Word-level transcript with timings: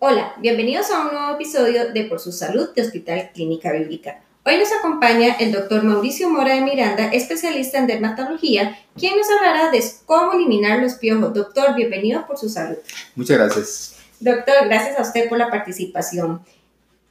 Hola, 0.00 0.32
bienvenidos 0.38 0.92
a 0.92 1.00
un 1.00 1.12
nuevo 1.12 1.34
episodio 1.34 1.92
de 1.92 2.04
Por 2.04 2.20
su 2.20 2.30
Salud 2.30 2.68
de 2.72 2.82
Hospital 2.82 3.30
Clínica 3.34 3.72
Bíblica. 3.72 4.20
Hoy 4.46 4.56
nos 4.56 4.70
acompaña 4.70 5.34
el 5.40 5.50
doctor 5.50 5.82
Mauricio 5.82 6.30
Mora 6.30 6.54
de 6.54 6.60
Miranda, 6.60 7.10
especialista 7.12 7.78
en 7.78 7.88
dermatología, 7.88 8.78
quien 8.96 9.16
nos 9.16 9.28
hablará 9.28 9.72
de 9.72 9.82
cómo 10.06 10.34
eliminar 10.34 10.80
los 10.80 10.94
piojos. 10.94 11.34
Doctor, 11.34 11.74
bienvenido 11.74 12.24
por 12.28 12.38
su 12.38 12.48
salud. 12.48 12.76
Muchas 13.16 13.38
gracias. 13.38 13.96
Doctor, 14.20 14.54
gracias 14.66 14.96
a 15.00 15.02
usted 15.02 15.28
por 15.28 15.36
la 15.36 15.50
participación. 15.50 16.42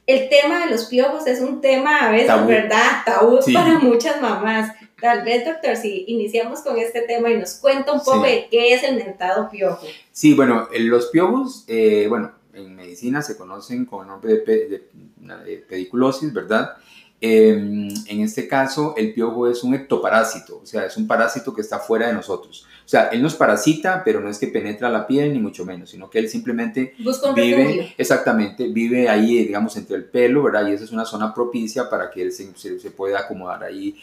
El 0.06 0.30
tema 0.30 0.64
de 0.64 0.70
los 0.70 0.86
piojos 0.86 1.26
es 1.26 1.42
un 1.42 1.60
tema 1.60 2.06
a 2.06 2.10
veces, 2.10 2.46
¿verdad? 2.46 3.02
Tabú 3.04 3.38
para 3.52 3.80
muchas 3.80 4.18
mamás. 4.22 4.72
Tal 4.98 5.26
vez, 5.26 5.44
doctor, 5.44 5.76
si 5.76 6.06
iniciamos 6.08 6.62
con 6.62 6.78
este 6.78 7.02
tema 7.02 7.28
y 7.28 7.36
nos 7.36 7.56
cuenta 7.56 7.92
un 7.92 8.00
poco 8.00 8.22
de 8.22 8.48
qué 8.50 8.72
es 8.72 8.82
el 8.82 8.96
mentado 8.96 9.50
piojo. 9.50 9.86
Sí, 10.10 10.32
bueno, 10.32 10.68
los 10.72 11.08
piojos, 11.08 11.64
eh, 11.68 12.06
bueno, 12.08 12.32
en 12.58 12.76
medicina 12.76 13.22
se 13.22 13.36
conocen 13.36 13.84
con 13.84 14.02
el 14.02 14.08
nombre 14.08 14.34
de, 14.38 15.60
pediculosis, 15.68 16.32
¿verdad? 16.32 16.76
Em, 17.20 17.88
en 18.06 18.20
este 18.20 18.46
caso, 18.46 18.94
el 18.96 19.12
piojo 19.12 19.48
es 19.48 19.64
un 19.64 19.74
ectoparásito, 19.74 20.60
o 20.62 20.66
sea, 20.66 20.86
es 20.86 20.96
un 20.96 21.08
parásito 21.08 21.52
que 21.52 21.62
está 21.62 21.80
fuera 21.80 22.06
de 22.06 22.12
nosotros. 22.12 22.64
O 22.88 22.88
sea, 22.88 23.08
él 23.08 23.20
nos 23.22 23.34
parasita, 23.34 24.02
pero 24.04 24.20
no 24.20 24.30
es 24.30 24.38
que 24.38 24.46
penetra 24.46 24.88
la 24.88 25.06
piel, 25.06 25.32
ni 25.32 25.40
mucho 25.40 25.66
menos, 25.66 25.90
sino 25.90 26.08
que 26.08 26.20
él 26.20 26.28
simplemente 26.28 26.94
vive, 27.34 27.94
exactamente, 27.98 28.68
vive 28.68 29.08
ahí, 29.08 29.44
digamos, 29.44 29.76
entre 29.76 29.96
el 29.96 30.04
pelo, 30.04 30.44
¿verdad? 30.44 30.68
Y 30.68 30.72
esa 30.72 30.84
es 30.84 30.92
una 30.92 31.04
zona 31.04 31.34
propicia 31.34 31.90
para 31.90 32.08
que 32.08 32.22
él 32.22 32.32
se, 32.32 32.56
se, 32.56 32.90
pueda 32.92 33.18
acomodar 33.18 33.64
ahí 33.64 33.96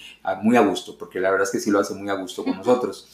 muy 0.44 0.58
a 0.58 0.62
gusto, 0.62 0.98
porque 0.98 1.22
la 1.22 1.32
verdad 1.32 1.46
es 1.46 1.52
que 1.52 1.60
sí 1.60 1.72
lo 1.72 1.80
hace 1.80 1.94
muy 1.94 2.10
a 2.10 2.16
gusto 2.16 2.44
con 2.44 2.58
nosotros. 2.58 3.08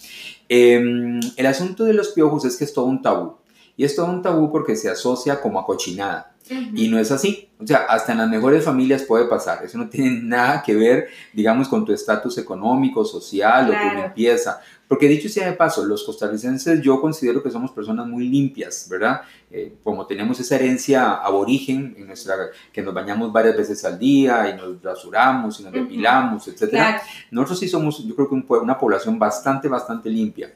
Em, 0.49 1.21
el 1.37 1.45
asunto 1.45 1.85
de 1.85 1.93
los 1.93 2.09
piojos 2.09 2.43
es 2.43 2.57
que 2.57 2.65
es 2.65 2.73
todo 2.73 2.85
un 2.85 3.01
tabú. 3.01 3.35
Y 3.77 3.83
es 3.83 3.95
todo 3.95 4.07
un 4.07 4.21
tabú 4.21 4.51
porque 4.51 4.75
se 4.75 4.89
asocia 4.89 5.41
como 5.41 5.59
a 5.59 5.65
cochinada. 5.65 6.31
Y 6.75 6.89
no 6.89 6.99
es 6.99 7.11
así. 7.11 7.49
O 7.59 7.67
sea, 7.67 7.85
hasta 7.87 8.11
en 8.11 8.17
las 8.17 8.29
mejores 8.29 8.65
familias 8.65 9.03
puede 9.03 9.25
pasar. 9.25 9.63
Eso 9.63 9.77
no 9.77 9.87
tiene 9.87 10.19
nada 10.23 10.61
que 10.63 10.75
ver, 10.75 11.07
digamos, 11.33 11.67
con 11.67 11.85
tu 11.85 11.93
estatus 11.93 12.37
económico, 12.37 13.05
social 13.05 13.69
o 13.69 13.73
tu 13.73 14.01
limpieza. 14.01 14.61
Porque 14.91 15.07
dicho 15.07 15.29
sea 15.29 15.49
de 15.49 15.53
paso, 15.53 15.85
los 15.85 16.03
costarricenses 16.03 16.81
yo 16.81 16.99
considero 16.99 17.41
que 17.41 17.49
somos 17.49 17.71
personas 17.71 18.07
muy 18.07 18.27
limpias, 18.27 18.87
¿verdad? 18.89 19.21
Eh, 19.49 19.75
como 19.85 20.05
tenemos 20.05 20.37
esa 20.41 20.55
herencia 20.55 21.13
aborigen, 21.13 21.95
en 21.97 22.07
nuestra, 22.07 22.35
que 22.73 22.81
nos 22.81 22.93
bañamos 22.93 23.31
varias 23.31 23.55
veces 23.55 23.85
al 23.85 23.97
día 23.97 24.49
y 24.49 24.57
nos 24.57 24.83
rasuramos 24.83 25.57
y 25.61 25.63
nos 25.63 25.71
depilamos, 25.71 26.45
etc. 26.49 26.99
Nosotros 27.31 27.59
sí 27.59 27.69
somos, 27.69 28.05
yo 28.05 28.13
creo 28.13 28.27
que 28.27 28.35
una 28.35 28.77
población 28.77 29.17
bastante, 29.17 29.69
bastante 29.69 30.09
limpia. 30.09 30.51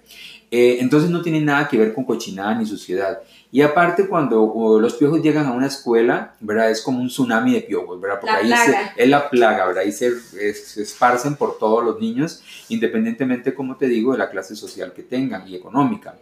Eh, 0.52 0.78
entonces 0.80 1.10
no 1.10 1.22
tiene 1.22 1.42
nada 1.42 1.68
que 1.68 1.78
ver 1.78 1.94
con 1.94 2.04
cochinada 2.04 2.56
ni 2.56 2.66
suciedad. 2.66 3.22
Y 3.52 3.62
aparte 3.62 4.08
cuando 4.08 4.80
los 4.82 4.96
piojos 4.96 5.22
llegan 5.22 5.46
a 5.48 5.52
una 5.52 5.68
escuela, 5.68 6.36
¿verdad? 6.42 6.72
Es 6.72 6.82
como 6.82 7.00
un 7.00 7.08
tsunami 7.08 7.54
de 7.54 7.62
piojos, 7.62 8.00
¿verdad? 8.02 8.20
Porque 8.20 8.36
ahí 8.36 8.54
es 8.98 9.10
la 9.10 9.30
plaga, 9.30 9.66
¿verdad? 9.66 9.84
Ahí 9.84 9.92
se, 9.92 10.12
esparcen 10.50 11.36
por 11.36 11.58
todos 11.58 11.84
los 11.84 12.00
niños, 12.00 12.44
independientemente, 12.70 13.54
como 13.54 13.78
te 13.78 13.88
digo, 13.88 14.12
de 14.12 14.18
la 14.18 14.25
clase 14.30 14.56
social 14.56 14.94
que 14.94 15.04
tengan 15.04 15.48
y 15.48 15.56
económica. 15.56 16.18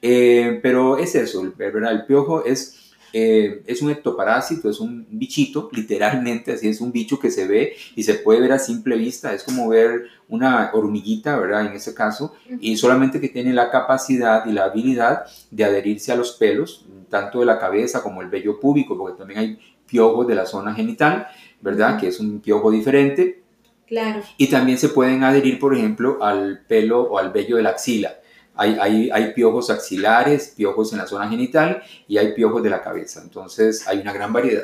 Eh, 0.00 0.60
pero 0.62 0.98
es 0.98 1.14
eso, 1.14 1.52
¿verdad? 1.56 1.92
El 1.92 2.06
piojo 2.06 2.44
es 2.44 2.84
eh, 3.16 3.62
es 3.68 3.80
un 3.80 3.92
ectoparásito, 3.92 4.68
es 4.68 4.80
un 4.80 5.06
bichito, 5.08 5.68
literalmente, 5.72 6.50
así 6.50 6.68
es 6.68 6.80
un 6.80 6.90
bicho 6.90 7.20
que 7.20 7.30
se 7.30 7.46
ve 7.46 7.76
y 7.94 8.02
se 8.02 8.14
puede 8.14 8.40
ver 8.40 8.50
a 8.50 8.58
simple 8.58 8.96
vista, 8.96 9.32
es 9.32 9.44
como 9.44 9.68
ver 9.68 10.06
una 10.28 10.70
hormiguita, 10.72 11.38
¿verdad? 11.38 11.66
En 11.66 11.74
ese 11.74 11.94
caso, 11.94 12.34
y 12.58 12.76
solamente 12.76 13.20
que 13.20 13.28
tiene 13.28 13.52
la 13.52 13.70
capacidad 13.70 14.44
y 14.46 14.52
la 14.52 14.64
habilidad 14.64 15.26
de 15.52 15.62
adherirse 15.62 16.10
a 16.10 16.16
los 16.16 16.32
pelos, 16.32 16.86
tanto 17.08 17.38
de 17.38 17.46
la 17.46 17.60
cabeza 17.60 18.02
como 18.02 18.20
el 18.20 18.28
vello 18.28 18.58
púbico, 18.58 18.98
porque 18.98 19.16
también 19.16 19.38
hay 19.38 19.58
piojos 19.86 20.26
de 20.26 20.34
la 20.34 20.44
zona 20.44 20.74
genital, 20.74 21.28
¿verdad? 21.60 22.00
Que 22.00 22.08
es 22.08 22.18
un 22.18 22.40
piojo 22.40 22.72
diferente. 22.72 23.43
Claro. 23.86 24.22
Y 24.38 24.48
también 24.48 24.78
se 24.78 24.88
pueden 24.88 25.24
adherir, 25.24 25.58
por 25.58 25.74
ejemplo, 25.74 26.22
al 26.22 26.60
pelo 26.66 27.02
o 27.02 27.18
al 27.18 27.32
vello 27.32 27.56
de 27.56 27.62
la 27.62 27.70
axila. 27.70 28.16
Hay, 28.56 29.10
hay, 29.10 29.32
piojos 29.32 29.68
axilares, 29.68 30.54
piojos 30.56 30.92
en 30.92 30.98
la 30.98 31.08
zona 31.08 31.28
genital 31.28 31.82
y 32.06 32.18
hay 32.18 32.34
piojos 32.34 32.62
de 32.62 32.70
la 32.70 32.82
cabeza. 32.82 33.20
Entonces 33.20 33.86
hay 33.88 33.98
una 33.98 34.12
gran 34.12 34.32
variedad. 34.32 34.62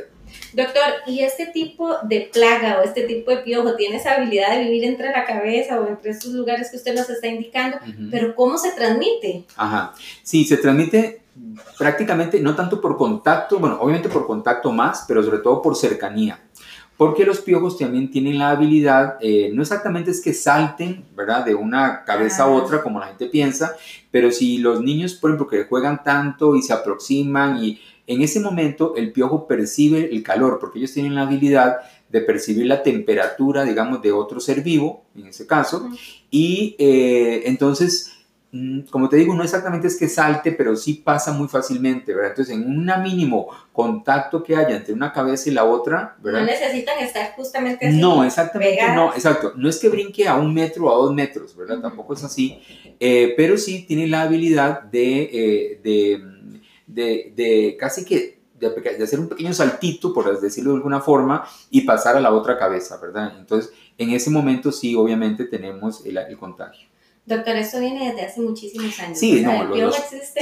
Doctor, 0.53 0.84
¿y 1.08 1.20
este 1.20 1.47
tipo 1.47 1.97
de 2.04 2.31
plaga 2.32 2.78
o 2.78 2.84
este 2.84 3.03
tipo 3.03 3.32
de 3.32 3.38
piojo 3.38 3.75
tiene 3.75 3.97
esa 3.97 4.14
habilidad 4.14 4.56
de 4.56 4.62
vivir 4.62 4.84
entre 4.84 5.10
la 5.10 5.25
cabeza 5.25 5.81
o 5.81 5.88
entre 5.88 6.12
estos 6.12 6.32
lugares 6.32 6.70
que 6.70 6.76
usted 6.76 6.94
nos 6.94 7.10
está 7.10 7.26
indicando? 7.26 7.78
Pero 8.12 8.37
¿cómo 8.37 8.58
se 8.58 8.70
transmite? 8.70 9.44
Ajá, 9.56 9.92
sí, 10.22 10.44
se 10.44 10.56
transmite 10.58 11.22
prácticamente 11.76 12.38
no 12.38 12.54
tanto 12.54 12.81
por 12.81 12.97
contacto, 12.97 13.58
bueno, 13.58 13.78
obviamente 13.81 14.08
por 14.08 14.25
contacto 14.25 14.70
más, 14.70 15.04
pero 15.08 15.20
sobre 15.22 15.38
todo 15.38 15.60
por 15.60 15.75
cercanía 15.75 16.41
porque 17.00 17.25
los 17.25 17.41
piojos 17.41 17.78
también 17.78 18.11
tienen 18.11 18.37
la 18.37 18.50
habilidad, 18.50 19.16
eh, 19.22 19.50
no 19.55 19.62
exactamente 19.62 20.11
es 20.11 20.21
que 20.21 20.34
salten, 20.34 21.06
¿verdad? 21.16 21.47
De 21.47 21.55
una 21.55 22.05
cabeza 22.05 22.43
a 22.43 22.50
otra 22.50 22.83
como 22.83 23.00
la 23.00 23.06
gente 23.06 23.25
piensa, 23.25 23.75
pero 24.11 24.31
si 24.31 24.59
los 24.59 24.83
niños, 24.83 25.15
por 25.15 25.31
ejemplo, 25.31 25.49
que 25.49 25.65
juegan 25.65 26.05
tanto 26.05 26.56
y 26.56 26.61
se 26.61 26.75
aproximan 26.75 27.65
y 27.65 27.81
en 28.06 28.21
ese 28.21 28.38
momento 28.38 28.97
el 28.97 29.12
piojo 29.12 29.47
percibe 29.47 30.11
el 30.12 30.22
calor, 30.22 30.59
porque 30.61 30.78
ellos 30.78 30.93
tienen 30.93 31.15
la 31.15 31.22
habilidad 31.22 31.78
de 32.11 32.21
percibir 32.21 32.66
la 32.66 32.83
temperatura, 32.83 33.65
digamos, 33.65 34.03
de 34.03 34.12
otro 34.12 34.38
ser 34.38 34.61
vivo, 34.61 35.06
en 35.17 35.28
ese 35.28 35.47
caso, 35.47 35.88
y 36.31 36.77
eh, 36.78 37.44
entonces 37.47 38.12
como 38.91 39.09
te 39.09 39.16
digo, 39.16 39.33
no 39.34 39.44
exactamente 39.44 39.87
es 39.87 39.97
que 39.97 40.09
salte, 40.09 40.50
pero 40.50 40.75
sí 40.75 40.94
pasa 40.94 41.33
muy 41.33 41.47
fácilmente, 41.47 42.12
¿verdad? 42.12 42.31
Entonces, 42.31 42.56
en 42.56 42.66
un 42.66 42.91
mínimo 43.03 43.49
contacto 43.72 44.43
que 44.43 44.56
haya 44.56 44.77
entre 44.77 44.93
una 44.93 45.12
cabeza 45.12 45.49
y 45.49 45.53
la 45.53 45.65
otra, 45.65 46.16
¿verdad? 46.21 46.41
No 46.41 46.47
necesitan 46.47 46.99
estar 46.99 47.33
justamente 47.37 47.87
así. 47.87 47.97
No, 47.97 48.25
exactamente, 48.25 48.83
no, 48.93 49.12
exacto. 49.15 49.53
No 49.55 49.69
es 49.69 49.78
que 49.78 49.88
brinque 49.88 50.27
a 50.27 50.34
un 50.34 50.53
metro 50.53 50.87
o 50.87 50.93
a 50.93 50.97
dos 50.97 51.15
metros, 51.15 51.56
¿verdad? 51.56 51.81
Tampoco 51.81 52.15
es 52.15 52.25
así, 52.25 52.61
eh, 52.99 53.34
pero 53.37 53.56
sí 53.56 53.84
tiene 53.87 54.09
la 54.09 54.22
habilidad 54.22 54.82
de, 54.82 55.31
eh, 55.32 55.81
de, 56.88 57.32
de, 57.32 57.77
casi 57.78 58.05
que 58.05 58.41
de, 58.59 59.05
hacer 59.05 59.21
un 59.21 59.28
pequeño 59.28 59.53
saltito, 59.53 60.12
por 60.12 60.41
decirlo 60.41 60.72
de 60.72 60.78
alguna 60.78 61.00
forma, 61.00 61.47
y 61.71 61.82
pasar 61.82 62.17
a 62.17 62.21
la 62.21 62.32
otra 62.32 62.59
cabeza, 62.59 62.99
¿verdad? 63.00 63.32
Entonces, 63.38 63.72
en 63.97 64.11
ese 64.11 64.28
momento 64.28 64.72
sí, 64.72 64.97
obviamente, 64.97 65.44
tenemos 65.44 66.05
el, 66.05 66.19
el 66.19 66.37
contagio. 66.37 66.89
Doctor, 67.30 67.54
esto 67.54 67.78
viene 67.78 68.08
desde 68.08 68.26
hace 68.26 68.41
muchísimos 68.41 68.98
años. 68.98 69.16
Sí, 69.16 69.41
no, 69.41 69.62
los, 69.64 69.94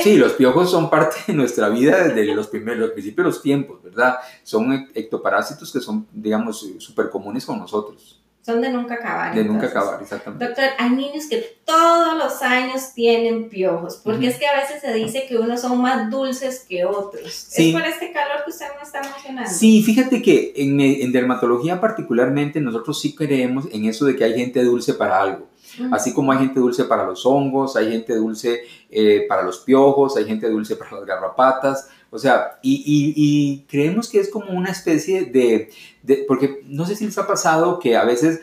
sí, 0.02 0.16
los 0.16 0.32
piojos 0.32 0.70
son 0.70 0.88
parte 0.88 1.16
de 1.26 1.34
nuestra 1.34 1.68
vida 1.68 2.02
desde 2.02 2.34
los 2.34 2.48
primeros, 2.48 2.78
los 2.78 2.90
principios 2.92 3.26
de 3.26 3.30
los 3.30 3.42
tiempos, 3.42 3.82
¿verdad? 3.82 4.16
Son 4.42 4.88
ectoparásitos 4.94 5.70
que 5.70 5.80
son, 5.80 6.06
digamos, 6.10 6.66
súper 6.78 7.10
comunes 7.10 7.44
con 7.44 7.58
nosotros. 7.58 8.22
Son 8.40 8.62
de 8.62 8.70
nunca 8.70 8.94
acabar. 8.94 9.34
De 9.34 9.44
nunca 9.44 9.66
acabar, 9.66 10.00
exactamente. 10.00 10.46
Doctor, 10.46 10.64
hay 10.78 10.88
niños 10.88 11.26
que 11.28 11.58
todos 11.66 12.16
los 12.16 12.40
años 12.40 12.94
tienen 12.94 13.50
piojos, 13.50 14.00
porque 14.02 14.28
es 14.28 14.38
que 14.38 14.46
a 14.46 14.58
veces 14.58 14.80
se 14.80 14.94
dice 14.94 15.26
que 15.28 15.36
unos 15.36 15.60
son 15.60 15.82
más 15.82 16.10
dulces 16.10 16.64
que 16.66 16.86
otros. 16.86 17.48
¿Es 17.54 17.72
por 17.74 17.82
este 17.82 18.10
calor 18.12 18.44
que 18.46 18.50
usted 18.50 18.64
no 18.74 18.82
está 18.82 19.02
mencionando? 19.02 19.50
Sí, 19.50 19.82
fíjate 19.82 20.22
que 20.22 20.54
en, 20.56 20.80
en 20.80 21.12
dermatología 21.12 21.78
particularmente 21.78 22.62
nosotros 22.62 22.98
sí 22.98 23.14
creemos 23.14 23.66
en 23.70 23.84
eso 23.84 24.06
de 24.06 24.16
que 24.16 24.24
hay 24.24 24.32
gente 24.32 24.64
dulce 24.64 24.94
para 24.94 25.20
algo. 25.20 25.48
Así 25.92 26.14
como 26.14 26.32
hay 26.32 26.38
gente 26.38 26.60
dulce 26.60 26.84
para 26.84 27.04
los 27.04 27.24
hongos, 27.26 27.76
hay 27.76 27.90
gente 27.90 28.14
dulce 28.14 28.62
eh, 28.90 29.26
para 29.28 29.42
los 29.42 29.58
piojos, 29.58 30.16
hay 30.16 30.24
gente 30.24 30.48
dulce 30.48 30.76
para 30.76 30.92
las 30.92 31.04
garrapatas, 31.04 31.88
o 32.10 32.18
sea, 32.18 32.58
y, 32.62 33.64
creemos 33.68 34.08
que 34.08 34.20
es 34.20 34.30
como 34.30 34.50
una 34.52 34.70
especie 34.70 35.26
de, 35.26 35.70
porque 36.26 36.62
no 36.64 36.86
sé 36.86 36.96
si 36.96 37.04
les 37.04 37.18
ha 37.18 37.26
pasado 37.26 37.78
que 37.78 37.96
a 37.96 38.04
veces 38.04 38.40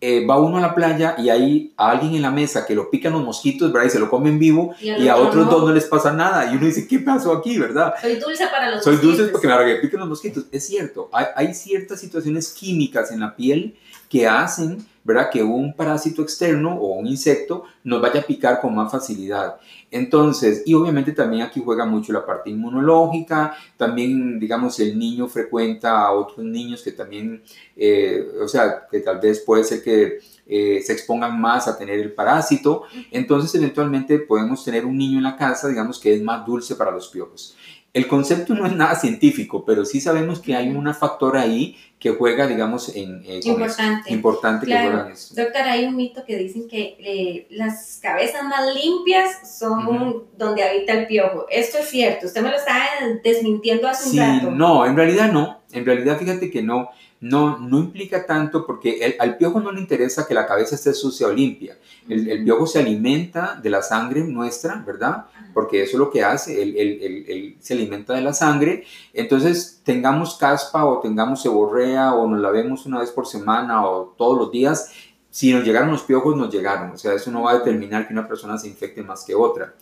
eh, 0.00 0.26
va 0.26 0.40
uno 0.40 0.56
a 0.56 0.60
la 0.60 0.74
playa 0.74 1.14
y 1.18 1.28
hay 1.28 1.74
a 1.76 1.90
alguien 1.90 2.14
en 2.14 2.22
la 2.22 2.30
mesa 2.30 2.66
que 2.66 2.74
lo 2.74 2.90
pican 2.90 3.12
los 3.12 3.22
mosquitos, 3.22 3.70
¿verdad? 3.70 3.86
Y 3.86 3.90
se 3.90 4.00
lo 4.00 4.08
comen 4.08 4.38
vivo 4.38 4.74
y, 4.80 5.06
a 5.08 5.16
otros 5.16 5.48
dos 5.48 5.62
no 5.64 5.72
les 5.72 5.84
pasa 5.84 6.12
nada. 6.12 6.50
Y 6.50 6.56
uno 6.56 6.66
dice, 6.66 6.88
¿qué 6.88 6.98
pasó 7.00 7.32
aquí, 7.32 7.58
verdad? 7.58 7.94
Soy 8.00 8.16
dulce 8.16 8.46
para 8.46 8.70
los 8.70 8.82
Soy 8.82 8.96
dulce 8.96 9.24
porque 9.26 9.46
me 9.46 9.56
que 9.64 9.76
pican 9.76 10.00
los 10.00 10.08
mosquitos. 10.08 10.46
Es 10.50 10.66
cierto, 10.66 11.10
hay, 11.12 11.26
hay 11.36 11.54
ciertas 11.54 12.00
situaciones 12.00 12.48
químicas 12.48 13.12
en 13.12 13.20
la 13.20 13.36
piel 13.36 13.76
que 14.12 14.28
hacen 14.28 14.86
¿verdad? 15.04 15.30
Que 15.30 15.42
un 15.42 15.74
parásito 15.74 16.22
externo 16.22 16.76
o 16.76 16.94
un 16.94 17.06
insecto 17.06 17.64
nos 17.82 18.00
vaya 18.00 18.20
a 18.20 18.24
picar 18.24 18.60
con 18.60 18.74
más 18.74 18.90
facilidad. 18.90 19.56
Entonces, 19.90 20.62
y 20.64 20.74
obviamente 20.74 21.12
también 21.12 21.42
aquí 21.42 21.60
juega 21.62 21.84
mucho 21.84 22.12
la 22.12 22.24
parte 22.24 22.50
inmunológica, 22.50 23.54
también, 23.76 24.38
digamos, 24.38 24.78
el 24.80 24.98
niño 24.98 25.26
frecuenta 25.26 26.00
a 26.00 26.12
otros 26.12 26.46
niños 26.46 26.82
que 26.82 26.92
también, 26.92 27.42
eh, 27.76 28.26
o 28.40 28.48
sea, 28.48 28.86
que 28.90 29.00
tal 29.00 29.18
vez 29.18 29.40
puede 29.40 29.64
ser 29.64 29.82
que 29.82 30.20
eh, 30.46 30.80
se 30.82 30.92
expongan 30.92 31.40
más 31.40 31.66
a 31.66 31.76
tener 31.76 31.98
el 31.98 32.12
parásito. 32.12 32.84
Entonces, 33.10 33.52
eventualmente 33.56 34.20
podemos 34.20 34.64
tener 34.64 34.86
un 34.86 34.96
niño 34.96 35.18
en 35.18 35.24
la 35.24 35.36
casa, 35.36 35.68
digamos, 35.68 35.98
que 35.98 36.14
es 36.14 36.22
más 36.22 36.46
dulce 36.46 36.76
para 36.76 36.92
los 36.92 37.08
piojos. 37.08 37.56
El 37.94 38.08
concepto 38.08 38.54
no 38.54 38.66
es 38.66 38.74
nada 38.74 38.94
científico, 38.94 39.64
pero 39.66 39.84
sí 39.84 40.00
sabemos 40.00 40.40
que 40.40 40.56
hay 40.56 40.68
un 40.68 40.92
factor 40.94 41.36
ahí 41.36 41.76
que 41.98 42.10
juega, 42.10 42.46
digamos, 42.46 42.96
en... 42.96 43.22
Eh, 43.26 43.40
importante. 43.44 44.12
Importante 44.12 44.66
que 44.66 44.72
juega 44.72 45.10
eso. 45.12 45.34
Doctor, 45.34 45.62
hay 45.62 45.84
un 45.84 45.94
mito 45.94 46.24
que 46.24 46.36
dicen 46.36 46.66
que 46.68 46.96
eh, 46.98 47.46
las 47.50 48.00
cabezas 48.02 48.44
más 48.44 48.74
limpias 48.74 49.58
son 49.58 50.24
donde 50.36 50.64
habita 50.64 50.94
el 50.94 51.06
piojo. 51.06 51.46
Esto 51.50 51.78
es 51.78 51.90
cierto, 51.90 52.26
usted 52.26 52.42
me 52.42 52.50
lo 52.50 52.56
está 52.56 52.82
desmintiendo 53.22 53.86
hace 53.86 54.10
un 54.10 54.16
rato. 54.16 54.50
No, 54.50 54.86
en 54.86 54.96
realidad 54.96 55.30
no. 55.30 55.61
En 55.72 55.84
realidad, 55.84 56.18
fíjate 56.18 56.50
que 56.50 56.62
no 56.62 56.90
no, 57.22 57.56
no 57.58 57.78
implica 57.78 58.26
tanto 58.26 58.66
porque 58.66 59.16
al 59.18 59.36
piojo 59.36 59.60
no 59.60 59.70
le 59.70 59.80
interesa 59.80 60.26
que 60.26 60.34
la 60.34 60.44
cabeza 60.44 60.74
esté 60.74 60.92
sucia 60.92 61.28
o 61.28 61.32
limpia. 61.32 61.78
El, 62.08 62.42
piojo 62.42 62.66
se 62.66 62.80
alimenta 62.80 63.60
de 63.62 63.70
la 63.70 63.80
sangre 63.80 64.24
nuestra, 64.24 64.82
¿verdad? 64.84 65.26
Porque 65.54 65.84
eso 65.84 65.92
es 65.92 65.98
lo 66.00 66.10
que 66.10 66.24
hace, 66.24 66.60
él, 66.60 67.56
se 67.60 67.74
alimenta 67.74 68.14
de 68.14 68.22
la 68.22 68.32
sangre. 68.32 68.84
Entonces, 69.14 69.80
tengamos 69.84 70.34
caspa 70.34 70.84
o 70.84 70.98
tengamos 70.98 71.40
seborrea 71.40 72.12
o 72.12 72.26
nos 72.26 72.40
lavemos 72.40 72.86
una 72.86 72.98
vez 72.98 73.12
por 73.12 73.28
semana 73.28 73.86
o 73.86 74.16
todos 74.18 74.36
los 74.36 74.50
días, 74.50 74.90
si 75.30 75.52
nos 75.52 75.64
llegaron 75.64 75.92
los 75.92 76.02
piojos, 76.02 76.36
nos 76.36 76.52
llegaron. 76.52 76.90
O 76.90 76.98
sea, 76.98 77.14
eso 77.14 77.30
no 77.30 77.42
va 77.42 77.52
a 77.52 77.58
determinar 77.58 78.08
que 78.08 78.12
una 78.12 78.26
persona 78.26 78.58
se 78.58 78.66
infecte 78.66 79.00
más 79.00 79.24
que 79.24 79.36
otra. 79.36 79.74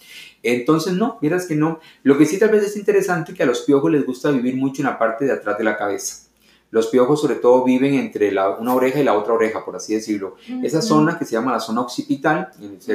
Entonces, 0.42 0.94
no, 0.94 1.19
miras 1.20 1.46
que 1.46 1.54
no. 1.54 1.81
Lo 2.02 2.16
que 2.16 2.26
sí 2.26 2.38
tal 2.38 2.50
vez 2.50 2.64
es 2.64 2.76
interesante 2.76 3.34
que 3.34 3.42
a 3.42 3.46
los 3.46 3.60
piojos 3.62 3.90
les 3.90 4.06
gusta 4.06 4.31
vivir 4.31 4.56
mucho 4.56 4.82
en 4.82 4.87
la 4.87 4.98
parte 4.98 5.25
de 5.25 5.32
atrás 5.32 5.58
de 5.58 5.64
la 5.64 5.76
cabeza. 5.76 6.28
Los 6.70 6.87
piojos 6.87 7.20
sobre 7.20 7.34
todo 7.34 7.64
viven 7.64 7.94
entre 7.94 8.31
la, 8.31 8.50
una 8.50 8.75
oreja 8.75 9.00
y 9.00 9.04
la 9.04 9.14
otra 9.14 9.34
oreja, 9.34 9.64
por 9.64 9.75
así 9.75 9.94
decirlo. 9.94 10.37
Esa 10.62 10.81
zona 10.81 11.19
que 11.19 11.25
se 11.25 11.32
llama 11.32 11.50
la 11.50 11.60
zona 11.60 11.81
occipital, 11.81 12.50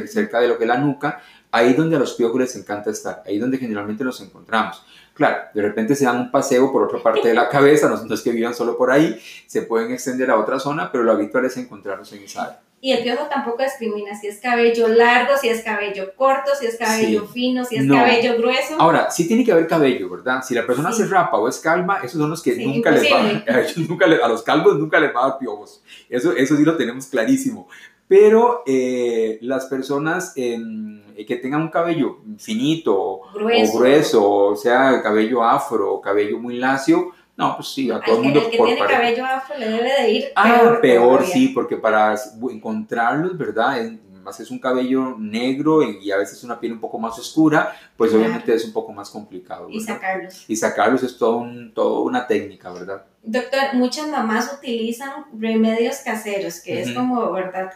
cerca 0.06 0.40
de 0.40 0.48
lo 0.48 0.58
que 0.58 0.64
es 0.64 0.68
la 0.68 0.78
nuca, 0.78 1.22
ahí 1.52 1.74
donde 1.74 1.98
a 1.98 2.00
los 2.00 2.14
piojos 2.14 2.40
les 2.40 2.56
encanta 2.56 2.90
estar, 2.90 3.24
ahí 3.26 3.38
donde 3.38 3.58
generalmente 3.58 4.04
los 4.04 4.20
encontramos. 4.22 4.84
Claro, 5.14 5.44
de 5.54 5.62
repente 5.62 5.96
se 5.96 6.04
dan 6.04 6.20
un 6.20 6.32
paseo 6.32 6.72
por 6.72 6.84
otra 6.84 7.02
parte 7.02 7.30
de 7.30 7.34
la 7.34 7.48
cabeza, 7.48 7.90
no, 8.08 8.14
es 8.14 8.22
que 8.22 8.32
vivan 8.32 8.54
solo 8.54 8.78
por 8.78 8.92
ahí, 8.92 9.18
se 9.48 9.62
pueden 9.62 9.92
extender 9.92 10.30
a 10.30 10.38
otra 10.38 10.60
zona, 10.60 10.92
pero 10.92 11.04
lo 11.04 11.14
habitual 11.14 11.46
es 11.46 11.56
encontrarlos 11.58 12.12
en 12.14 12.24
esa 12.24 12.44
área. 12.44 12.62
Y 12.86 12.92
el 12.92 13.02
piojo 13.02 13.26
tampoco 13.28 13.64
discrimina 13.64 14.14
si 14.14 14.28
es 14.28 14.40
cabello 14.40 14.88
largo, 14.88 15.36
si 15.42 15.50
es 15.50 15.64
cabello 15.64 16.14
corto, 16.16 16.52
si 16.54 16.68
es 16.68 16.78
cabello 16.78 17.26
fino, 17.26 17.66
si 17.66 17.78
es 17.78 17.90
cabello 17.90 18.38
grueso. 18.38 18.76
Ahora, 18.78 19.10
sí 19.10 19.28
tiene 19.28 19.44
que 19.44 19.52
haber 19.52 19.66
cabello, 19.66 20.08
¿verdad? 20.08 20.44
Si 20.44 20.54
la 20.54 20.68
persona 20.68 20.92
se 20.92 21.08
rapa 21.08 21.36
o 21.40 21.50
es 21.50 21.58
calva, 21.58 22.02
esos 22.04 22.22
son 22.22 22.30
los 22.30 22.44
que 22.44 22.56
nunca 22.64 22.92
les 22.92 23.10
van 23.10 23.44
a, 23.48 24.24
a 24.26 24.28
los 24.28 24.44
calvos 24.44 24.78
nunca 24.78 25.00
les 25.00 25.16
va 25.16 25.26
a 25.26 25.30
dar 25.30 25.40
piojos. 25.40 25.82
Eso, 26.08 26.34
eso 26.34 26.56
sí 26.56 26.64
lo 26.64 26.78
tenemos 26.78 27.08
clarísimo. 27.08 27.68
Pero 28.08 28.62
eh, 28.68 29.40
las 29.42 29.66
personas 29.66 30.34
em, 30.36 31.02
que 31.26 31.38
tengan 31.38 31.62
un 31.62 31.70
cabello 31.70 32.20
finito 32.38 32.96
o 32.96 33.32
grueso, 33.34 34.32
o 34.32 34.56
sea, 34.56 35.02
cabello 35.02 35.44
afro 35.44 35.92
o 35.92 36.02
cabello 36.02 36.38
muy 36.38 36.58
lacio, 36.58 37.14
no, 37.38 37.56
pues 37.56 37.68
sí, 37.70 37.92
a 37.92 38.00
todo 38.00 38.18
el 38.18 38.24
mundo. 38.24 38.40
El 38.40 38.50
que 38.50 38.58
tiene 38.58 38.80
cabello 38.80 39.26
afro 39.26 39.58
le 39.58 39.70
debe 39.70 40.02
de 40.02 40.10
ir 40.10 40.26
ah, 40.36 40.58
peor. 40.60 40.82
Peor, 40.82 41.26
sí, 41.26 41.50
porque 41.50 41.76
para 41.76 42.16
encontrarlos, 42.50 43.38
¿verdad? 43.38 43.78
más 44.26 44.40
es 44.40 44.50
un 44.50 44.60
cabello 44.60 45.16
negro 45.20 45.84
y 45.84 46.12
a 46.12 46.18
veces 46.18 46.44
una 46.44 46.60
piel 46.60 46.74
un 46.74 46.80
poco 46.80 46.98
más 46.98 47.18
oscura, 47.20 47.76
pues 47.96 48.12
obviamente 48.14 48.54
es 48.54 48.66
un 48.66 48.74
poco 48.74 48.92
más 48.92 49.10
complicado. 49.10 49.70
Y 49.70 49.80
sacarlos. 49.80 50.46
Y 50.50 50.56
sacarlos 50.56 51.04
es 51.04 51.18
todo, 51.18 51.38
un, 51.38 51.74
todo 51.74 52.02
una 52.02 52.26
técnica, 52.26 52.74
¿verdad? 52.74 53.06
Doctor, 53.22 53.74
muchas 53.74 54.08
mamás 54.08 54.52
utilizan 54.52 55.26
remedios 55.38 55.98
caseros, 55.98 56.60
que 56.60 56.82
es 56.82 56.92
como, 56.92 57.32
¿verdad? 57.32 57.72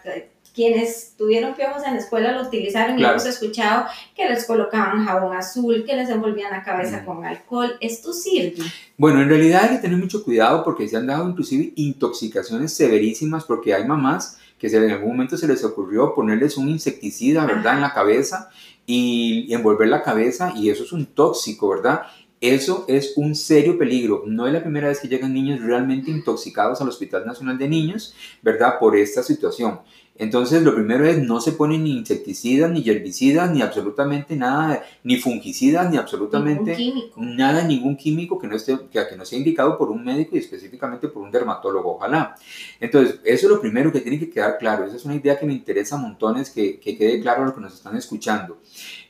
Quienes 0.54 1.14
tuvieron 1.18 1.54
piojos 1.54 1.84
en 1.86 1.94
la 1.94 2.00
escuela 2.00 2.32
lo 2.32 2.48
utilizaron 2.48 3.00
y 3.00 3.04
hemos 3.04 3.26
escuchado 3.26 3.86
que 4.16 4.28
les 4.28 4.46
colocaban 4.46 5.06
jabón 5.06 5.36
azul, 5.36 5.84
que 5.86 5.96
les 5.96 6.10
envolvían 6.10 6.52
la 6.52 6.64
cabeza 6.64 7.06
con 7.06 7.26
alcohol. 7.26 7.78
¿Esto 7.80 8.14
sirve? 8.14 8.64
Bueno, 8.98 9.22
en 9.22 9.30
realidad 9.30 9.64
hay 9.64 9.76
que 9.78 9.82
tener 9.82 9.98
mucho 9.98 10.24
cuidado 10.24 10.64
porque 10.64 10.88
se 10.88 10.98
han 10.98 11.08
dado 11.08 11.30
inclusive 11.30 11.72
intoxicaciones 11.76 12.74
severísimas 12.74 13.46
porque 13.46 13.74
hay 13.74 13.86
mamás 13.86 14.38
que 14.60 14.68
en 14.68 14.92
algún 14.92 15.12
momento 15.12 15.38
se 15.38 15.48
les 15.48 15.64
ocurrió 15.64 16.14
ponerles 16.14 16.58
un 16.58 16.68
insecticida, 16.68 17.46
¿verdad?, 17.46 17.76
en 17.76 17.82
la 17.82 17.94
cabeza 17.94 18.50
y, 18.86 19.46
y 19.48 19.54
envolver 19.54 19.88
la 19.88 20.04
cabeza 20.04 20.52
y 20.56 20.70
eso 20.70 20.84
es 20.84 20.92
un 20.92 21.06
tóxico, 21.06 21.70
¿verdad? 21.70 22.02
Eso 22.42 22.86
es 22.88 23.14
un 23.18 23.36
serio 23.36 23.78
peligro. 23.78 24.24
No 24.26 24.48
es 24.48 24.54
la 24.54 24.62
primera 24.62 24.88
vez 24.88 25.00
que 25.02 25.10
llegan 25.10 25.34
niños 25.34 25.62
realmente 25.62 26.10
intoxicados 26.10 26.80
al 26.80 26.88
Hospital 26.88 27.26
Nacional 27.26 27.58
de 27.58 27.68
Niños, 27.68 28.16
¿verdad? 28.42 28.80
Por 28.80 28.96
esta 28.96 29.24
situación. 29.24 29.80
Entonces, 30.20 30.62
lo 30.64 30.76
primero 30.76 31.06
es 31.06 31.18
no 31.18 31.40
se 31.40 31.54
ponen 31.54 31.86
ni 31.86 31.98
insecticidas, 31.98 32.70
ni 32.70 32.88
herbicidas, 32.88 33.50
ni 33.52 33.62
absolutamente 33.62 34.36
nada, 34.36 34.84
ni 35.02 35.16
fungicidas, 35.16 35.90
ni 35.90 35.96
absolutamente 35.96 36.78
nada, 37.16 37.64
ningún 37.64 37.96
químico 37.96 38.38
que 38.38 38.48
no, 38.48 38.58
esté, 38.58 38.78
que, 38.92 39.08
que 39.08 39.16
no 39.16 39.24
sea 39.24 39.40
indicado 39.40 39.78
por 39.78 39.90
un 39.90 40.04
médico 40.04 40.36
y 40.36 40.40
específicamente 40.40 41.08
por 41.08 41.24
un 41.24 41.32
dermatólogo, 41.32 41.96
ojalá. 41.96 42.36
Entonces, 42.82 43.22
eso 43.24 43.48
es 43.48 43.52
lo 43.52 43.62
primero 43.62 43.94
que 43.94 44.02
tiene 44.02 44.20
que 44.20 44.30
quedar 44.30 44.58
claro. 44.58 44.86
Esa 44.86 44.98
es 44.98 45.06
una 45.06 45.16
idea 45.16 45.40
que 45.40 45.46
me 45.46 45.54
interesa 45.54 45.96
montones 45.96 46.50
que, 46.50 46.82
que 46.82 46.98
quede 46.98 47.22
claro 47.22 47.44
a 47.44 47.46
los 47.46 47.54
que 47.54 47.62
nos 47.62 47.74
están 47.74 47.96
escuchando. 47.96 48.60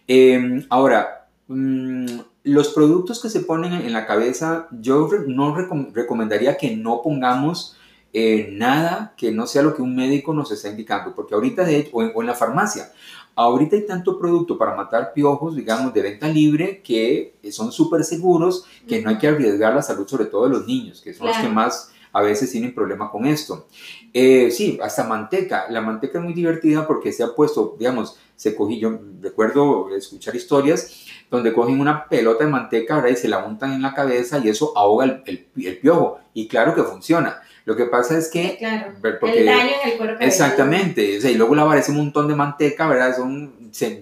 Em, 0.07 0.63
ahora, 0.69 1.27
mm, 1.47 2.19
los 2.43 2.69
productos 2.69 3.21
que 3.21 3.29
se 3.29 3.41
ponen 3.41 3.73
en 3.73 3.93
la 3.93 4.05
cabeza, 4.05 4.67
yo 4.71 5.09
no 5.27 5.55
recomendaría 5.55 6.57
que 6.57 6.75
no 6.75 7.01
pongamos 7.01 7.75
eh, 8.11 8.49
nada 8.53 9.13
que 9.15 9.31
no 9.31 9.45
sea 9.45 9.61
lo 9.61 9.75
que 9.75 9.83
un 9.83 9.95
médico 9.95 10.33
nos 10.33 10.51
está 10.51 10.69
indicando, 10.69 11.13
porque 11.13 11.35
ahorita 11.35 11.63
de 11.63 11.77
hecho, 11.77 11.91
o 11.93 12.21
en, 12.21 12.25
la 12.25 12.33
farmacia, 12.33 12.91
ahorita 13.35 13.75
hay 13.75 13.85
tanto 13.85 14.17
producto 14.17 14.57
para 14.57 14.73
matar 14.73 15.13
piojos, 15.13 15.55
digamos, 15.55 15.93
de 15.93 16.01
venta 16.01 16.27
libre, 16.27 16.81
que 16.81 17.35
son 17.51 17.71
súper 17.71 18.03
seguros, 18.03 18.65
que 18.87 19.01
no 19.01 19.11
hay 19.11 19.19
que 19.19 19.27
arriesgar 19.27 19.75
la 19.75 19.83
salud, 19.83 20.07
sobre 20.07 20.25
todo 20.25 20.45
de 20.45 20.49
los 20.49 20.65
niños, 20.65 21.01
que 21.01 21.13
son 21.13 21.27
los 21.27 21.37
que 21.37 21.49
más 21.49 21.91
a 22.11 22.23
veces 22.23 22.51
tienen 22.51 22.73
problema 22.73 23.11
con 23.11 23.27
esto. 23.27 23.67
Eh, 24.11 24.49
sí, 24.49 24.79
hasta 24.81 25.03
manteca. 25.03 25.67
La 25.69 25.81
manteca 25.81 26.17
es 26.17 26.23
muy 26.23 26.33
divertida 26.33 26.87
porque 26.87 27.13
se 27.13 27.21
ha 27.21 27.35
puesto, 27.35 27.75
digamos, 27.77 28.17
se 28.35 28.55
cogí, 28.55 28.79
yo 28.79 28.99
recuerdo 29.21 29.95
escuchar 29.95 30.35
historias 30.35 31.08
donde 31.29 31.53
cogen 31.53 31.79
una 31.79 32.07
pelota 32.07 32.43
de 32.43 32.49
manteca 32.49 32.95
¿verdad? 32.95 33.11
y 33.11 33.15
se 33.15 33.27
la 33.27 33.45
untan 33.45 33.73
en 33.73 33.81
la 33.81 33.93
cabeza 33.93 34.39
y 34.39 34.49
eso 34.49 34.73
ahoga 34.75 35.05
el, 35.05 35.47
el 35.57 35.77
piojo. 35.77 36.19
Y 36.33 36.47
claro 36.47 36.73
que 36.73 36.83
funciona. 36.83 37.41
Lo 37.69 37.75
que 37.75 37.85
pasa 37.85 38.17
es 38.17 38.29
que... 38.29 38.57
claro, 38.57 38.93
el 39.21 39.45
daño 39.45 39.69
en 39.83 39.91
el 39.91 39.97
cuerpo. 39.99 40.23
Exactamente, 40.23 41.19
o 41.19 41.21
sea, 41.21 41.29
y 41.29 41.35
luego 41.35 41.53
lavar 41.53 41.77
ese 41.77 41.91
montón 41.91 42.27
de 42.27 42.33
manteca, 42.33 42.87
¿verdad? 42.87 43.15
Son 43.15 43.53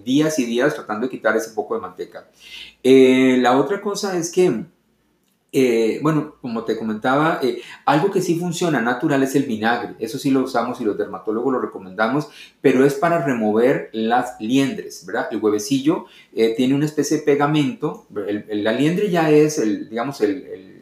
días 0.06 0.40
y 0.40 0.46
días 0.46 0.74
tratando 0.74 1.08
de 1.08 1.12
quitar 1.12 1.36
ese 1.36 1.50
poco 1.52 1.76
de 1.76 1.82
manteca. 1.82 2.28
Eh, 2.82 3.38
la 3.42 3.58
otra 3.58 3.82
cosa 3.82 4.18
es 4.18 4.32
que, 4.32 4.64
eh, 5.60 6.00
bueno, 6.04 6.36
como 6.40 6.66
te 6.66 6.78
comentaba, 6.78 7.40
eh, 7.42 7.62
algo 7.86 8.12
que 8.12 8.22
sí 8.22 8.38
funciona 8.38 8.80
natural 8.80 9.24
es 9.24 9.36
el 9.36 9.44
vinagre. 9.44 9.96
Eso 9.98 10.20
sí 10.20 10.30
lo 10.30 10.42
usamos 10.42 10.80
y 10.82 10.84
los 10.84 10.98
dermatólogos 10.98 11.52
lo 11.52 11.60
recomendamos, 11.60 12.30
pero 12.62 12.86
es 12.86 12.94
para 12.94 13.26
remover 13.26 13.90
las 13.92 14.40
liendres, 14.40 15.04
¿verdad? 15.06 15.30
El 15.32 15.40
huevecillo 15.40 16.06
tiene 16.56 16.76
una 16.76 16.86
especie 16.86 17.18
de 17.18 17.24
pegamento. 17.24 18.06
la 18.12 18.72
liendre 18.72 19.10
ya 19.10 19.32
es, 19.32 19.58
el, 19.58 19.90
digamos, 19.90 20.22
el 20.22 20.78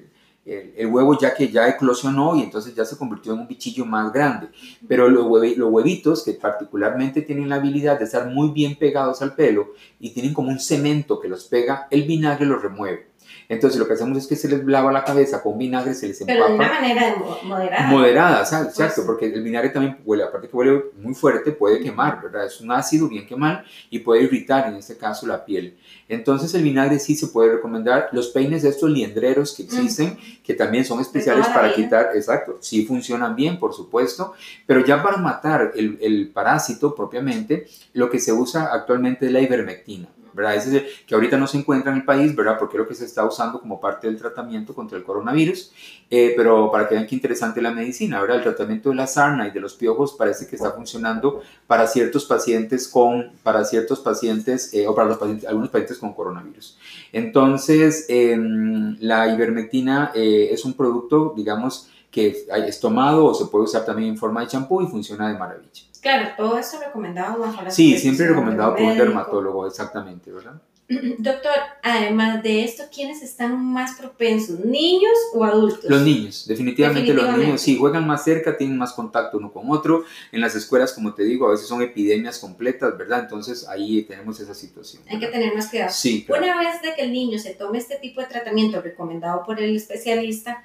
el, 0.46 0.86
huevo 0.88 1.17
ya 1.17 1.34
que 1.34 1.50
ya 1.50 1.67
eclosionó 1.67 2.36
y 2.36 2.44
entonces 2.44 2.75
ya 2.75 2.86
se 2.86 2.98
convirtió 2.98 3.34
en 3.34 3.39
un 3.39 3.48
bichillo 3.48 3.86
más 3.86 4.13
grande. 4.13 4.50
Pero 4.88 5.10
los, 5.10 5.25
los 5.58 5.72
huevitos 5.72 6.24
que 6.24 6.34
particularmente 6.34 7.22
tienen 7.22 7.50
la 7.50 7.55
habilidad 7.55 7.98
de 7.98 8.05
estar 8.05 8.27
muy 8.27 8.50
bien 8.50 8.75
pegados 8.75 9.22
al 9.22 9.36
pelo 9.36 9.74
y 10.00 10.12
tienen 10.12 10.34
como 10.34 10.50
un 10.50 10.60
cemento 10.60 11.20
que 11.20 11.29
los 11.29 11.46
pega, 11.46 11.88
el 11.89 12.03
vinagre 12.03 12.46
los 12.46 12.62
remueve. 12.62 13.08
Entonces 13.48 13.80
lo 13.80 13.88
que 13.88 13.94
hacemos 13.94 14.18
es 14.18 14.28
que 14.28 14.36
se 14.36 14.50
les 14.50 14.64
lava 14.66 14.92
la 14.92 15.04
cabeza 15.04 15.42
con 15.42 15.58
vinagre, 15.58 15.94
se 15.94 16.08
les 16.08 16.22
empapa. 16.22 16.40
Pero 16.40 16.50
de 16.50 16.56
una 16.56 16.68
manera 16.68 17.16
moderada. 17.44 17.88
Moderada, 17.88 18.42
exacto, 18.42 18.74
pues 18.75 19.06
porque 19.06 19.25
el 19.25 19.44
vinagre 19.44 19.70
también 19.70 19.98
huele, 20.04 20.24
aparte 20.24 20.48
que 20.48 20.56
huele 20.56 20.86
muy 20.98 21.14
fuerte, 21.14 21.52
puede 21.52 21.80
quemar, 21.80 22.22
¿verdad? 22.22 22.46
Es 22.46 22.60
un 22.62 22.72
ácido 22.72 23.08
bien 23.08 23.28
quemar 23.28 23.64
y 23.90 24.00
puede 24.00 24.24
irritar 24.24 24.68
en 24.68 24.75
este 24.75 24.98
caso 24.98 25.28
la 25.28 25.46
piel. 25.46 25.78
Entonces 26.08 26.54
el 26.54 26.64
vinagre 26.64 27.00
sí 27.00 27.16
se 27.16 27.28
puede 27.28 27.54
recomendar. 27.54 28.10
Los 28.12 28.30
peines 28.30 28.64
de 28.64 28.70
estos 28.70 28.90
liendreros 28.90 29.56
que 29.56 29.64
existen, 29.64 30.18
que 30.44 30.54
también 30.54 30.86
son 30.86 31.00
especiales 31.00 31.48
para 31.48 31.74
quitar, 31.74 32.12
exacto, 32.16 32.58
sí 32.62 32.86
funcionan 32.86 33.36
bien, 33.36 33.60
por 33.60 33.74
supuesto, 33.74 34.34
pero 34.66 34.84
ya 34.86 35.02
para 35.04 35.18
matar 35.18 35.72
el, 35.75 35.98
el 36.02 36.30
parásito 36.30 36.96
propiamente, 36.96 37.68
lo 37.94 38.10
que 38.10 38.20
se 38.20 38.34
usa 38.34 38.70
actualmente 38.72 39.25
es 39.28 39.32
la 39.32 39.42
ivermectina. 39.42 40.08
Es 40.44 40.65
que 41.06 41.15
ahorita 41.15 41.38
no 41.38 41.48
se 41.48 41.58
encuentra 41.58 41.92
en 41.92 42.00
el 42.00 42.06
país, 42.06 42.36
¿verdad? 42.36 42.58
Porque 42.60 42.77
es 42.77 42.80
lo 42.80 42.88
que 42.88 42.96
se 42.96 43.06
está 43.06 43.25
usando 43.25 43.60
como 43.60 43.80
parte 43.80 44.08
del 44.08 44.18
tratamiento 44.18 44.74
contra 44.74 44.98
el 44.98 45.04
coronavirus, 45.04 45.72
eh, 46.10 46.34
pero 46.36 46.72
para 46.72 46.88
que 46.88 46.96
vean 46.96 47.08
qué 47.08 47.15
interesante 47.15 47.62
la 47.62 47.72
medicina, 47.72 48.20
¿verdad? 48.22 48.38
El 48.38 48.44
tratamiento 48.44 48.89
de 48.89 48.96
la 48.96 49.08
sarna 49.08 49.48
y 49.48 49.51
de 49.51 49.60
los 49.60 49.74
piojos 49.74 50.13
parece 50.13 50.48
que 50.48 50.56
está 50.56 50.72
funcionando 50.72 51.42
para 51.68 51.88
ciertos 51.88 52.25
pacientes 52.25 52.88
con, 52.88 53.32
para 53.44 53.63
ciertos 53.63 54.00
pacientes, 54.01 54.74
eh, 54.74 54.88
o 54.88 54.94
para 54.94 55.08
los 55.08 55.18
pacientes, 55.18 55.48
algunos 55.48 55.70
pacientes 55.70 55.98
con 55.98 56.13
coronavirus. 56.13 56.77
Entonces, 57.13 58.06
em, 58.10 58.98
la 59.00 59.34
ivermectina 59.34 60.12
eh, 60.13 60.50
es 60.51 60.65
un 60.65 60.74
producto, 60.74 61.34
digamos, 61.36 61.89
que 62.12 62.46
es 62.68 62.80
tomado 62.80 63.25
o 63.25 63.34
se 63.34 63.46
puede 63.46 63.65
usar 63.65 63.84
también 63.86 64.10
en 64.10 64.18
forma 64.18 64.39
de 64.39 64.48
champú 64.48 64.82
y 64.82 64.88
funciona 64.88 65.27
de 65.27 65.38
maravilla. 65.38 65.84
Claro, 66.06 66.30
todo 66.38 66.60
esto 66.60 66.78
recomendado 66.80 67.40
bajo 67.40 67.64
la 67.64 67.72
Sí, 67.72 67.98
siempre 67.98 68.28
recomendado 68.28 68.76
por 68.76 68.84
un 68.84 68.96
dermatólogo, 68.96 69.66
exactamente, 69.66 70.32
¿verdad? 70.32 70.62
Doctor, 71.18 71.52
además 71.82 72.44
de 72.44 72.64
esto, 72.64 72.84
¿quiénes 72.94 73.24
están 73.24 73.66
más 73.66 73.98
propensos, 73.98 74.60
niños 74.60 75.14
o 75.34 75.44
adultos? 75.44 75.90
Los 75.90 76.04
niños, 76.04 76.46
definitivamente, 76.48 77.12
los 77.12 77.36
niños, 77.36 77.60
sí, 77.60 77.76
juegan 77.76 78.06
más 78.06 78.24
cerca, 78.24 78.56
tienen 78.56 78.78
más 78.78 78.94
contacto 78.94 79.40
uno 79.40 79.52
con 79.52 79.72
otro. 79.72 80.04
En 80.32 80.42
las 80.42 80.54
escuelas, 80.54 80.94
como 80.94 81.16
te 81.16 81.24
digo, 81.24 81.48
a 81.48 81.52
veces 81.54 81.66
son 81.66 81.82
epidemias 81.82 82.38
completas, 82.38 82.96
¿verdad? 82.96 83.22
Entonces 83.22 83.68
ahí 83.68 84.04
tenemos 84.04 84.40
esa 84.40 84.54
situación. 84.54 85.02
Hay 85.10 85.18
que 85.18 85.30
tener 85.30 85.56
más 85.56 85.70
cuidado. 85.70 85.92
Sí. 85.92 86.28
Una 86.30 86.60
vez 86.60 86.84
de 86.84 86.94
que 86.94 87.02
el 87.02 87.14
niño 87.14 87.40
se 87.40 87.56
tome 87.56 87.80
este 87.80 87.96
tipo 87.96 88.22
de 88.22 88.28
tratamiento 88.28 88.80
recomendado 88.80 89.42
por 89.44 89.60
el 89.60 89.76
especialista, 89.76 90.64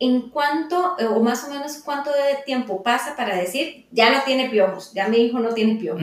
¿en 0.00 0.30
cuánto 0.30 0.96
o 1.10 1.20
más 1.20 1.44
o 1.44 1.50
menos 1.50 1.82
cuánto 1.84 2.10
de 2.10 2.42
tiempo 2.44 2.82
pasa 2.82 3.14
para 3.14 3.36
decir, 3.36 3.86
ya 3.92 4.10
no 4.10 4.24
tiene 4.24 4.48
piojos, 4.48 4.92
ya 4.94 5.08
mi 5.08 5.18
hijo 5.18 5.38
no 5.38 5.50
tiene 5.50 5.76
piojos? 5.76 6.02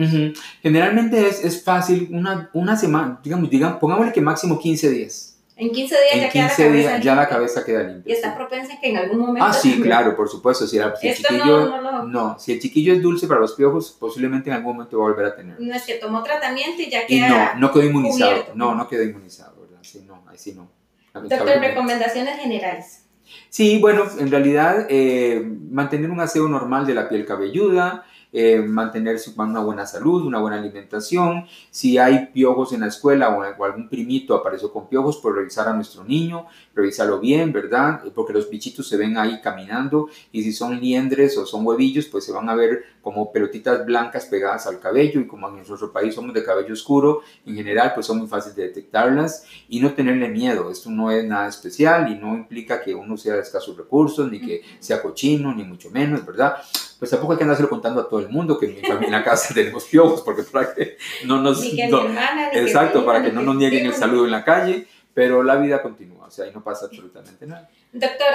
Generalmente 0.62 1.28
es, 1.28 1.44
es, 1.44 1.62
fácil, 1.62 2.08
una, 2.12 2.48
una 2.54 2.76
semana, 2.76 3.20
digamos, 3.22 3.50
digamos, 3.50 3.78
pongámosle 3.78 4.12
que 4.12 4.20
máximo 4.20 4.58
15 4.58 4.90
días. 4.90 5.34
En 5.56 5.72
15 5.72 5.96
días 6.14 6.20
ya 6.20 6.30
queda 6.30 6.44
la 6.44 6.54
cabeza 6.54 6.72
días 6.72 7.02
ya 7.02 7.14
la 7.16 7.28
cabeza 7.28 7.64
queda 7.64 7.82
limpia. 7.82 8.12
Y 8.12 8.14
está 8.14 8.36
propensa 8.36 8.78
que 8.80 8.90
en 8.90 8.96
algún 8.96 9.18
momento... 9.18 9.44
Ah, 9.44 9.52
sí, 9.52 9.80
claro, 9.82 10.14
por 10.14 10.28
supuesto. 10.28 10.68
Si, 10.68 10.78
el 10.78 10.92
chiquillo, 11.16 11.66
no, 11.66 11.80
no, 11.82 12.04
no. 12.04 12.38
si 12.38 12.52
el 12.52 12.60
chiquillo 12.60 12.94
es 12.94 13.02
dulce 13.02 13.26
para 13.26 13.40
los 13.40 13.54
piojos, 13.54 13.96
posiblemente 13.98 14.50
en 14.50 14.54
algún 14.54 14.76
momento 14.76 14.96
va 14.98 15.06
a 15.06 15.10
volver 15.10 15.26
a 15.26 15.34
tener. 15.34 15.60
No 15.60 15.74
es 15.74 15.82
que 15.82 15.94
tomó 15.94 16.22
tratamiento 16.22 16.80
y 16.80 16.88
ya 16.88 17.04
queda 17.04 17.26
y 17.26 17.58
no, 17.58 17.66
no 17.66 17.72
quedó 17.72 17.82
inmunizado. 17.82 18.44
No, 18.54 18.76
no 18.76 18.88
quedó 18.88 19.02
inmunizado, 19.02 19.60
¿verdad? 19.60 19.78
Sí, 19.82 20.04
no, 20.06 20.22
ahí 20.28 20.38
sí 20.38 20.54
no. 20.54 20.70
Doctor, 21.12 21.58
recomendaciones 21.58 22.38
generales. 22.38 23.07
Sí, 23.48 23.78
bueno, 23.80 24.04
en 24.18 24.30
realidad 24.30 24.86
eh, 24.88 25.42
mantener 25.70 26.10
un 26.10 26.20
aseo 26.20 26.48
normal 26.48 26.86
de 26.86 26.94
la 26.94 27.08
piel 27.08 27.24
cabelluda, 27.24 28.04
eh, 28.30 28.60
mantener 28.60 29.18
una 29.38 29.60
buena 29.60 29.86
salud, 29.86 30.26
una 30.26 30.38
buena 30.38 30.58
alimentación. 30.58 31.46
Si 31.70 31.96
hay 31.96 32.26
piojos 32.26 32.74
en 32.74 32.80
la 32.80 32.88
escuela 32.88 33.30
o, 33.30 33.64
algún 33.64 33.88
primito 33.88 34.34
apareció 34.34 34.70
con 34.70 34.88
piojos, 34.88 35.18
pues 35.22 35.34
revisar 35.34 35.66
a 35.68 35.72
nuestro 35.72 36.04
niño, 36.04 36.46
revisarlo 36.74 37.20
bien, 37.20 37.52
¿verdad? 37.52 38.06
Eh, 38.06 38.12
porque 38.14 38.34
los 38.34 38.50
bichitos 38.50 38.86
se 38.86 38.98
ven 38.98 39.16
ahí 39.16 39.40
caminando 39.40 40.08
y 40.30 40.42
si 40.42 40.52
son 40.52 40.78
liendres 40.78 41.38
o 41.38 41.46
son 41.46 41.66
huevillos, 41.66 42.06
pues 42.06 42.24
se 42.24 42.32
van 42.32 42.50
a 42.50 42.54
ver 42.54 42.84
como 43.08 43.32
pelotitas 43.32 43.86
blancas 43.86 44.26
pegadas 44.26 44.66
al 44.66 44.80
cabello 44.80 45.18
y 45.18 45.26
como 45.26 45.48
en 45.48 45.56
nuestro 45.56 45.90
país 45.90 46.14
somos 46.14 46.34
de 46.34 46.44
cabello 46.44 46.74
oscuro, 46.74 47.22
en 47.46 47.54
general 47.54 47.92
pues 47.94 48.04
son 48.04 48.18
muy 48.18 48.28
fáciles 48.28 48.54
de 48.54 48.64
detectarlas 48.64 49.46
y 49.66 49.80
no 49.80 49.94
tenerle 49.94 50.28
miedo. 50.28 50.70
Esto 50.70 50.90
no 50.90 51.10
es 51.10 51.24
nada 51.24 51.48
especial 51.48 52.12
y 52.12 52.16
no 52.16 52.34
implica 52.34 52.82
que 52.82 52.94
uno 52.94 53.16
sea 53.16 53.36
de 53.36 53.40
escasos 53.40 53.78
recursos, 53.78 54.30
ni 54.30 54.42
que 54.42 54.60
sea 54.78 55.00
cochino, 55.00 55.54
ni 55.54 55.64
mucho 55.64 55.90
menos, 55.90 56.26
¿verdad? 56.26 56.56
Pues 56.98 57.10
tampoco 57.10 57.32
hay 57.32 57.38
que 57.38 57.44
andárselo 57.44 57.70
contando 57.70 58.02
a 58.02 58.08
todo 58.10 58.20
el 58.20 58.28
mundo 58.28 58.58
que 58.58 58.66
en 58.66 58.74
mi 58.74 58.82
familia 58.82 59.16
en 59.16 59.24
casa 59.24 59.54
tenemos 59.54 59.86
piojos, 59.86 60.20
porque 60.20 60.42
para 60.42 60.74
que 60.74 60.98
no 61.24 61.40
nos... 61.40 61.64
exacto, 61.64 63.06
para 63.06 63.22
que 63.22 63.32
no 63.32 63.40
nos 63.40 63.56
nieguen 63.56 63.86
el 63.86 63.94
saludo 63.94 64.26
en 64.26 64.32
la 64.32 64.44
calle, 64.44 64.86
pero 65.14 65.42
la 65.42 65.56
vida 65.56 65.80
continúa, 65.80 66.26
o 66.26 66.30
sea, 66.30 66.44
ahí 66.44 66.50
no 66.54 66.62
pasa 66.62 66.84
absolutamente 66.84 67.46
nada. 67.46 67.70
Doctor, 67.90 68.34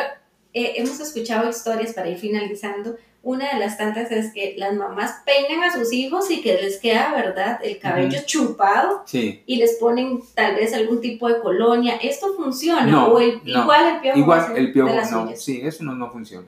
eh, 0.51 0.73
hemos 0.77 0.99
escuchado 0.99 1.47
historias 1.47 1.93
para 1.93 2.09
ir 2.09 2.17
finalizando. 2.17 2.97
Una 3.23 3.53
de 3.53 3.59
las 3.59 3.77
tantas 3.77 4.11
es 4.11 4.33
que 4.33 4.55
las 4.57 4.73
mamás 4.75 5.21
peinan 5.25 5.63
a 5.63 5.71
sus 5.71 5.93
hijos 5.93 6.29
y 6.29 6.41
que 6.41 6.61
les 6.61 6.77
queda, 6.77 7.13
¿verdad?, 7.15 7.57
el 7.63 7.79
cabello 7.79 8.19
chupado 8.25 9.05
y 9.45 9.55
les 9.55 9.75
ponen 9.75 10.19
tal 10.35 10.55
vez 10.55 10.73
algún 10.73 10.99
tipo 10.99 11.29
de 11.29 11.39
colonia. 11.39 11.95
¿Esto 11.95 12.33
funciona? 12.35 12.85
No, 12.85 13.13
¿O 13.13 13.21
igual 13.21 13.95
el 13.95 14.01
piojo? 14.01 14.19
Igual 14.19 14.57
el 14.57 14.73
piojo, 14.73 14.93
no, 15.11 15.35
sí, 15.37 15.61
eso 15.63 15.85
no, 15.85 15.95
no 15.95 16.11
funciona. 16.11 16.45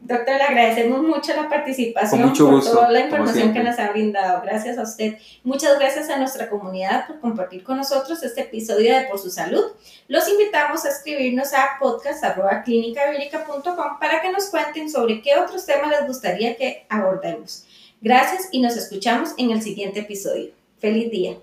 Doctor, 0.00 0.34
le 0.34 0.42
agradecemos 0.42 1.00
mucho 1.02 1.32
la 1.34 1.48
participación 1.48 2.22
mucho 2.22 2.50
por 2.50 2.64
toda 2.64 2.90
la 2.90 3.00
información 3.00 3.52
que 3.52 3.62
nos 3.62 3.78
ha 3.78 3.92
brindado. 3.92 4.42
Gracias 4.42 4.78
a 4.78 4.82
usted. 4.82 5.16
Muchas 5.44 5.78
gracias 5.78 6.10
a 6.10 6.18
nuestra 6.18 6.50
comunidad 6.50 7.06
por 7.06 7.20
compartir 7.20 7.62
con 7.62 7.76
nosotros 7.76 8.20
este 8.24 8.40
episodio 8.40 8.92
de 8.92 9.06
Por 9.06 9.20
su 9.20 9.30
Salud. 9.30 9.62
Los 10.08 10.28
invitamos 10.28 10.84
a 10.84 10.88
escribirnos 10.88 11.54
a 11.54 11.78
podcast.clinicavirica.com 11.78 14.00
para 14.00 14.20
que 14.20 14.32
nos 14.32 14.46
cuenten 14.46 14.90
sobre 14.90 15.22
qué 15.22 15.38
otros 15.38 15.64
temas 15.64 15.90
les 15.90 16.08
gustaría 16.08 16.56
que 16.56 16.84
abordemos. 16.88 17.66
Gracias 18.00 18.48
y 18.50 18.60
nos 18.60 18.76
escuchamos 18.76 19.30
en 19.36 19.52
el 19.52 19.62
siguiente 19.62 20.00
episodio. 20.00 20.50
Feliz 20.80 21.12
día. 21.12 21.36